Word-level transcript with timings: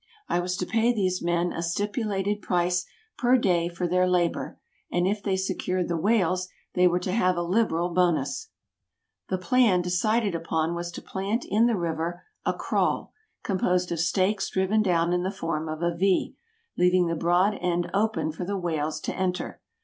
I 0.27 0.39
was 0.39 0.57
to 0.57 0.65
pay 0.65 0.91
these 0.91 1.21
men 1.21 1.53
a 1.53 1.61
stipulated 1.61 2.41
price 2.41 2.87
per 3.19 3.37
day 3.37 3.69
for 3.69 3.87
their 3.87 4.07
labor, 4.09 4.57
and 4.91 5.05
if 5.05 5.21
they 5.21 5.37
secured 5.37 5.89
the 5.89 5.95
whales, 5.95 6.49
they 6.73 6.87
were 6.87 6.97
to 7.01 7.11
have 7.11 7.37
a 7.37 7.43
liberal 7.43 7.89
bonus. 7.89 8.49
[Illustration: 9.29 9.29
CAPTURING 9.29 9.29
WHITE 9.29 9.29
WHALES.] 9.29 9.29
The 9.29 9.49
plan 9.49 9.81
decided 10.19 10.35
upon 10.41 10.73
was 10.73 10.91
to 10.93 11.01
plant 11.03 11.45
in 11.47 11.67
the 11.67 11.75
river 11.77 12.23
a 12.43 12.53
"kraal," 12.55 13.11
composed 13.43 13.91
of 13.91 13.99
stakes 13.99 14.49
driven 14.49 14.81
down 14.81 15.13
in 15.13 15.21
the 15.21 15.29
form 15.29 15.69
of 15.69 15.83
a 15.83 15.93
V, 15.95 16.35
leaving 16.79 17.05
the 17.05 17.13
broad 17.13 17.53
end 17.61 17.87
open 17.93 18.31
for 18.31 18.43
the 18.43 18.57
whales 18.57 18.99
to 19.01 19.13
enter. 19.15 19.61